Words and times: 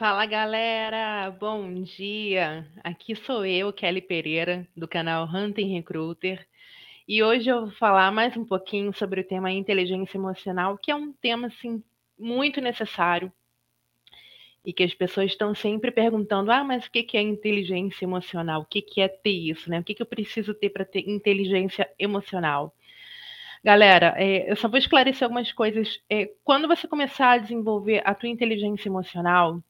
Fala 0.00 0.24
galera, 0.24 1.30
bom 1.38 1.82
dia. 1.82 2.66
Aqui 2.82 3.14
sou 3.14 3.44
eu, 3.44 3.70
Kelly 3.70 4.00
Pereira, 4.00 4.66
do 4.74 4.88
canal 4.88 5.28
Hunting 5.28 5.74
Recruiter, 5.74 6.48
e 7.06 7.22
hoje 7.22 7.50
eu 7.50 7.66
vou 7.66 7.70
falar 7.72 8.10
mais 8.10 8.34
um 8.34 8.42
pouquinho 8.42 8.94
sobre 8.94 9.20
o 9.20 9.24
tema 9.24 9.52
inteligência 9.52 10.16
emocional, 10.16 10.78
que 10.78 10.90
é 10.90 10.94
um 10.94 11.12
tema 11.12 11.48
assim 11.48 11.84
muito 12.18 12.62
necessário 12.62 13.30
e 14.64 14.72
que 14.72 14.82
as 14.82 14.94
pessoas 14.94 15.32
estão 15.32 15.54
sempre 15.54 15.90
perguntando: 15.90 16.50
ah, 16.50 16.64
mas 16.64 16.86
o 16.86 16.90
que 16.90 17.14
é 17.14 17.20
inteligência 17.20 18.06
emocional? 18.06 18.62
O 18.62 18.64
que 18.64 19.02
é 19.02 19.06
ter 19.06 19.50
isso? 19.50 19.68
Né? 19.68 19.80
O 19.80 19.84
que 19.84 20.00
eu 20.00 20.06
preciso 20.06 20.54
ter 20.54 20.70
para 20.70 20.86
ter 20.86 21.06
inteligência 21.10 21.86
emocional? 21.98 22.74
Galera, 23.62 24.14
é, 24.16 24.50
eu 24.50 24.56
só 24.56 24.66
vou 24.66 24.78
esclarecer 24.78 25.24
algumas 25.24 25.52
coisas. 25.52 26.00
É, 26.08 26.30
quando 26.42 26.66
você 26.66 26.88
começar 26.88 27.32
a 27.32 27.38
desenvolver 27.38 28.00
a 28.02 28.14
tua 28.14 28.30
inteligência 28.30 28.88
emocional, 28.88 29.62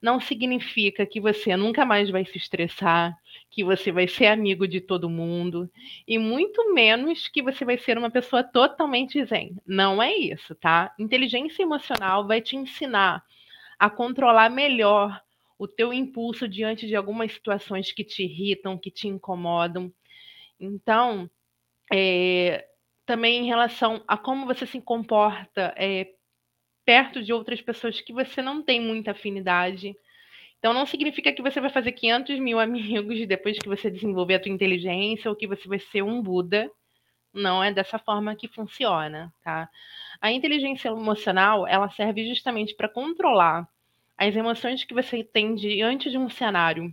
não 0.00 0.18
significa 0.18 1.04
que 1.04 1.20
você 1.20 1.56
nunca 1.56 1.84
mais 1.84 2.08
vai 2.08 2.24
se 2.24 2.38
estressar, 2.38 3.16
que 3.50 3.62
você 3.62 3.92
vai 3.92 4.08
ser 4.08 4.26
amigo 4.26 4.66
de 4.66 4.80
todo 4.80 5.10
mundo, 5.10 5.70
e 6.06 6.18
muito 6.18 6.72
menos 6.72 7.28
que 7.28 7.42
você 7.42 7.64
vai 7.64 7.76
ser 7.76 7.98
uma 7.98 8.10
pessoa 8.10 8.42
totalmente 8.42 9.22
zen. 9.24 9.56
Não 9.66 10.02
é 10.02 10.14
isso, 10.14 10.54
tá? 10.54 10.94
Inteligência 10.98 11.62
emocional 11.62 12.26
vai 12.26 12.40
te 12.40 12.56
ensinar 12.56 13.22
a 13.78 13.90
controlar 13.90 14.50
melhor 14.50 15.20
o 15.58 15.68
teu 15.68 15.92
impulso 15.92 16.48
diante 16.48 16.86
de 16.86 16.96
algumas 16.96 17.32
situações 17.32 17.92
que 17.92 18.02
te 18.02 18.22
irritam, 18.22 18.78
que 18.78 18.90
te 18.90 19.06
incomodam. 19.06 19.92
Então, 20.58 21.30
é, 21.92 22.66
também 23.04 23.42
em 23.42 23.46
relação 23.46 24.02
a 24.08 24.16
como 24.16 24.46
você 24.46 24.64
se 24.64 24.80
comporta 24.80 25.74
é, 25.76 26.14
perto 26.84 27.22
de 27.22 27.32
outras 27.32 27.60
pessoas 27.60 28.00
que 28.00 28.12
você 28.12 28.42
não 28.42 28.62
tem 28.62 28.80
muita 28.80 29.12
afinidade. 29.12 29.96
Então, 30.58 30.74
não 30.74 30.84
significa 30.84 31.32
que 31.32 31.42
você 31.42 31.60
vai 31.60 31.70
fazer 31.70 31.92
500 31.92 32.38
mil 32.38 32.58
amigos 32.60 33.26
depois 33.26 33.58
que 33.58 33.68
você 33.68 33.90
desenvolver 33.90 34.34
a 34.34 34.40
tua 34.40 34.52
inteligência 34.52 35.30
ou 35.30 35.36
que 35.36 35.46
você 35.46 35.66
vai 35.68 35.78
ser 35.78 36.02
um 36.02 36.22
Buda. 36.22 36.70
Não 37.32 37.62
é 37.62 37.72
dessa 37.72 37.98
forma 37.98 38.34
que 38.34 38.48
funciona, 38.48 39.32
tá? 39.44 39.68
A 40.20 40.32
inteligência 40.32 40.88
emocional, 40.88 41.66
ela 41.66 41.88
serve 41.90 42.28
justamente 42.28 42.74
para 42.74 42.88
controlar 42.88 43.68
as 44.18 44.34
emoções 44.34 44.84
que 44.84 44.92
você 44.92 45.24
tem 45.24 45.54
diante 45.54 46.10
de 46.10 46.18
um 46.18 46.28
cenário 46.28 46.92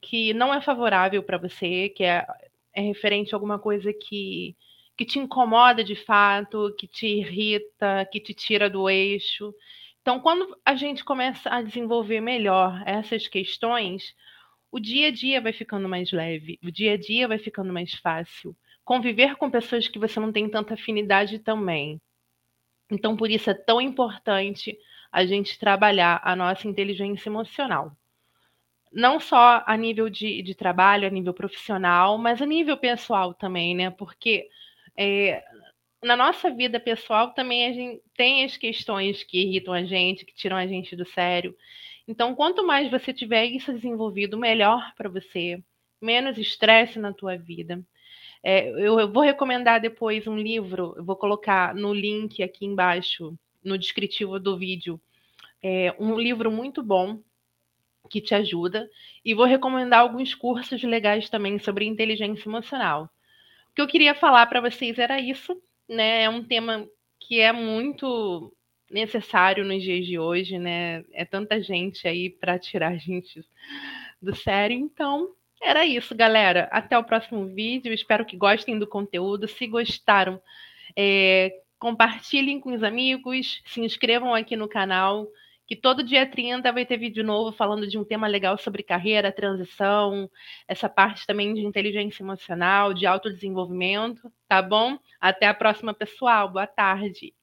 que 0.00 0.32
não 0.34 0.52
é 0.52 0.60
favorável 0.60 1.22
para 1.22 1.38
você, 1.38 1.88
que 1.90 2.04
é, 2.04 2.26
é 2.74 2.80
referente 2.80 3.34
a 3.34 3.36
alguma 3.36 3.58
coisa 3.58 3.92
que 3.92 4.56
que 4.96 5.04
te 5.04 5.18
incomoda 5.18 5.84
de 5.84 5.94
fato, 5.94 6.74
que 6.78 6.86
te 6.86 7.06
irrita, 7.06 8.08
que 8.10 8.18
te 8.18 8.32
tira 8.32 8.70
do 8.70 8.88
eixo. 8.88 9.54
Então, 10.00 10.20
quando 10.20 10.56
a 10.64 10.74
gente 10.74 11.04
começa 11.04 11.50
a 11.50 11.60
desenvolver 11.60 12.20
melhor 12.20 12.82
essas 12.86 13.28
questões, 13.28 14.14
o 14.70 14.80
dia 14.80 15.08
a 15.08 15.10
dia 15.10 15.40
vai 15.40 15.52
ficando 15.52 15.88
mais 15.88 16.12
leve, 16.12 16.58
o 16.62 16.70
dia 16.70 16.94
a 16.94 16.96
dia 16.96 17.28
vai 17.28 17.38
ficando 17.38 17.72
mais 17.72 17.94
fácil. 17.94 18.56
Conviver 18.84 19.36
com 19.36 19.50
pessoas 19.50 19.88
que 19.88 19.98
você 19.98 20.18
não 20.20 20.32
tem 20.32 20.48
tanta 20.48 20.74
afinidade 20.74 21.40
também. 21.40 22.00
Então, 22.90 23.16
por 23.16 23.30
isso 23.30 23.50
é 23.50 23.54
tão 23.54 23.80
importante 23.80 24.78
a 25.10 25.26
gente 25.26 25.58
trabalhar 25.58 26.20
a 26.22 26.36
nossa 26.36 26.68
inteligência 26.68 27.28
emocional. 27.28 27.92
Não 28.92 29.18
só 29.18 29.62
a 29.66 29.76
nível 29.76 30.08
de, 30.08 30.40
de 30.40 30.54
trabalho, 30.54 31.06
a 31.06 31.10
nível 31.10 31.34
profissional, 31.34 32.16
mas 32.16 32.40
a 32.40 32.46
nível 32.46 32.76
pessoal 32.76 33.34
também, 33.34 33.74
né? 33.74 33.90
Porque 33.90 34.48
é, 34.96 35.44
na 36.02 36.16
nossa 36.16 36.50
vida 36.50 36.78
pessoal 36.78 37.32
também 37.32 37.66
a 37.66 37.72
gente 37.72 38.02
tem 38.16 38.44
as 38.44 38.56
questões 38.56 39.22
que 39.24 39.40
irritam 39.40 39.74
a 39.74 39.84
gente, 39.84 40.24
que 40.24 40.34
tiram 40.34 40.56
a 40.56 40.66
gente 40.66 40.94
do 40.94 41.04
sério. 41.04 41.56
Então, 42.06 42.34
quanto 42.34 42.64
mais 42.64 42.90
você 42.90 43.12
tiver 43.12 43.46
isso 43.46 43.72
desenvolvido, 43.72 44.38
melhor 44.38 44.94
para 44.96 45.08
você, 45.08 45.62
menos 46.00 46.38
estresse 46.38 46.98
na 46.98 47.12
tua 47.12 47.36
vida. 47.36 47.82
É, 48.42 48.68
eu, 48.70 49.00
eu, 49.00 49.12
vou 49.12 49.22
recomendar 49.22 49.80
depois 49.80 50.26
um 50.26 50.38
livro, 50.38 50.94
eu 50.96 51.04
vou 51.04 51.16
colocar 51.16 51.74
no 51.74 51.92
link 51.92 52.42
aqui 52.42 52.64
embaixo, 52.64 53.36
no 53.64 53.76
descritivo 53.76 54.38
do 54.38 54.56
vídeo, 54.56 55.00
é, 55.60 55.92
um 55.98 56.16
livro 56.16 56.50
muito 56.52 56.82
bom 56.82 57.20
que 58.08 58.20
te 58.20 58.36
ajuda, 58.36 58.88
e 59.24 59.34
vou 59.34 59.46
recomendar 59.46 60.00
alguns 60.00 60.32
cursos 60.32 60.80
legais 60.84 61.28
também 61.28 61.58
sobre 61.58 61.86
inteligência 61.86 62.48
emocional 62.48 63.10
que 63.76 63.82
eu 63.82 63.86
queria 63.86 64.14
falar 64.14 64.46
para 64.46 64.62
vocês 64.62 64.98
era 64.98 65.20
isso, 65.20 65.54
né? 65.86 66.22
É 66.22 66.30
um 66.30 66.42
tema 66.42 66.88
que 67.20 67.40
é 67.40 67.52
muito 67.52 68.50
necessário 68.90 69.66
nos 69.66 69.82
dias 69.82 70.06
de 70.06 70.18
hoje, 70.18 70.58
né? 70.58 71.04
É 71.12 71.26
tanta 71.26 71.62
gente 71.62 72.08
aí 72.08 72.30
para 72.30 72.58
tirar 72.58 72.92
a 72.92 72.96
gente 72.96 73.44
do 74.20 74.34
sério. 74.34 74.78
Então, 74.78 75.28
era 75.60 75.84
isso, 75.84 76.14
galera. 76.14 76.70
Até 76.72 76.96
o 76.96 77.04
próximo 77.04 77.44
vídeo. 77.48 77.92
Espero 77.92 78.24
que 78.24 78.34
gostem 78.34 78.78
do 78.78 78.86
conteúdo. 78.86 79.46
Se 79.46 79.66
gostaram, 79.66 80.40
é, 80.96 81.52
compartilhem 81.78 82.58
com 82.58 82.72
os 82.72 82.82
amigos, 82.82 83.60
se 83.66 83.82
inscrevam 83.82 84.34
aqui 84.34 84.56
no 84.56 84.68
canal 84.68 85.28
que 85.66 85.74
todo 85.76 86.02
dia 86.02 86.26
30 86.30 86.70
vai 86.72 86.86
ter 86.86 86.96
vídeo 86.96 87.24
novo 87.24 87.50
falando 87.56 87.86
de 87.86 87.98
um 87.98 88.04
tema 88.04 88.26
legal 88.26 88.56
sobre 88.58 88.82
carreira, 88.82 89.32
transição, 89.32 90.30
essa 90.68 90.88
parte 90.88 91.26
também 91.26 91.54
de 91.54 91.64
inteligência 91.64 92.22
emocional, 92.22 92.94
de 92.94 93.06
autodesenvolvimento, 93.06 94.32
tá 94.48 94.62
bom? 94.62 94.98
Até 95.20 95.46
a 95.46 95.54
próxima, 95.54 95.92
pessoal. 95.92 96.50
Boa 96.50 96.66
tarde. 96.66 97.34